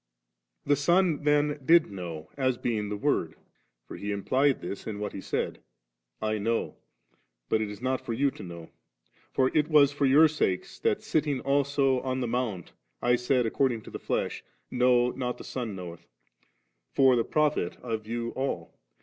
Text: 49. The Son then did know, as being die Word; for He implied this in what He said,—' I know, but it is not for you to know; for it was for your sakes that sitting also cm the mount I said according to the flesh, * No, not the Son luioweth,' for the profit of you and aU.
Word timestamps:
49. 0.63 0.71
The 0.71 0.75
Son 0.81 1.23
then 1.25 1.59
did 1.63 1.91
know, 1.91 2.31
as 2.35 2.57
being 2.57 2.89
die 2.89 2.95
Word; 2.95 3.35
for 3.87 3.97
He 3.97 4.11
implied 4.11 4.59
this 4.59 4.87
in 4.87 4.97
what 4.99 5.13
He 5.13 5.21
said,—' 5.21 5.61
I 6.33 6.39
know, 6.39 6.77
but 7.49 7.61
it 7.61 7.69
is 7.69 7.83
not 7.83 8.03
for 8.03 8.13
you 8.13 8.31
to 8.31 8.41
know; 8.41 8.71
for 9.31 9.55
it 9.55 9.67
was 9.67 9.91
for 9.91 10.07
your 10.07 10.27
sakes 10.27 10.79
that 10.79 11.03
sitting 11.03 11.39
also 11.41 12.01
cm 12.01 12.19
the 12.19 12.27
mount 12.27 12.73
I 12.99 13.15
said 13.15 13.45
according 13.45 13.83
to 13.83 13.91
the 13.91 13.99
flesh, 13.99 14.43
* 14.59 14.71
No, 14.71 15.11
not 15.11 15.37
the 15.37 15.43
Son 15.43 15.75
luioweth,' 15.75 16.07
for 16.95 17.15
the 17.15 17.23
profit 17.23 17.77
of 17.83 18.07
you 18.07 18.29
and 18.29 18.37
aU. 18.37 18.69